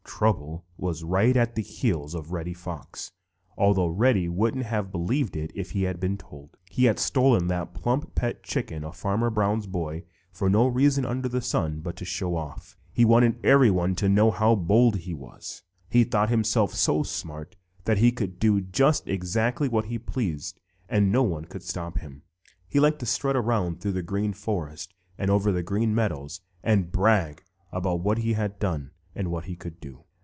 [0.21, 3.11] Trouble was right at the heels of Reddy Fox,
[3.57, 6.57] although Reddy wouldn't have believed it if he had been told.
[6.69, 11.27] He had stolen that plump pet chicken of Farmer Brown's boy for no reason under
[11.27, 12.77] the sun but to show off.
[12.93, 15.63] He wanted everyone to know how bold he was.
[15.89, 17.55] He thought himself so smart
[17.85, 22.21] that he could do just exactly what he pleased and no one could stop him.
[22.67, 26.91] He liked to strut around through the Green Forest and over the Green Meadows and
[26.91, 27.41] brag
[27.71, 30.03] about what he had done and what he could do.